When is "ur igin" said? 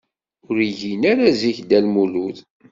0.49-1.01